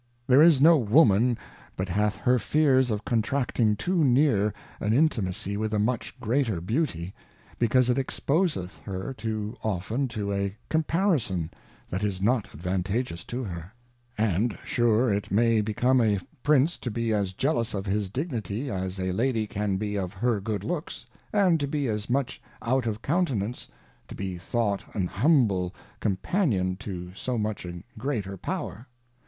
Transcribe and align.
There 0.25 0.41
is 0.41 0.59
no 0.59 0.79
Woman 0.79 1.37
but 1.77 1.87
hath 1.87 2.15
her 2.15 2.39
fears 2.39 2.89
of 2.89 3.05
contracting 3.05 3.75
too 3.75 4.03
near 4.03 4.51
an 4.79 4.93
intimacy 4.93 5.57
with 5.57 5.75
a 5.75 5.77
much 5.79 6.19
greater 6.19 6.59
Beauty, 6.59 7.13
because 7.59 7.87
it 7.87 7.99
exposeth 7.99 8.79
her 8.79 9.13
too 9.13 9.55
often 9.61 10.07
to 10.07 10.33
a 10.33 10.57
Comparison 10.69 11.51
that 11.87 12.01
is 12.01 12.19
not 12.19 12.47
advantageous 12.51 13.23
to 13.25 13.43
her; 13.43 13.73
and 14.17 14.57
sure 14.65 15.13
it 15.13 15.29
may 15.29 15.61
become 15.61 16.01
a 16.01 16.17
Prince 16.41 16.79
to 16.79 16.89
be 16.89 17.13
as 17.13 17.33
jealous 17.33 17.75
of 17.75 17.85
his 17.85 18.09
Dignity, 18.09 18.71
as 18.71 18.99
a 18.99 19.11
Lady 19.11 19.45
can 19.45 19.77
be 19.77 19.97
of 19.97 20.13
her 20.13 20.39
good 20.41 20.63
looks, 20.63 21.05
and 21.31 21.59
to 21.59 21.67
be 21.67 21.87
as 21.87 22.09
much 22.09 22.41
out 22.63 22.87
of 22.87 23.03
Countenance, 23.03 23.67
to 24.07 24.15
be 24.15 24.39
thought 24.39 24.83
an 24.95 25.05
humble 25.05 25.75
Companion 25.99 26.75
to 26.77 27.13
so 27.13 27.37
much 27.37 27.65
a 27.67 27.83
greater 27.99 28.35
Power. 28.35 28.87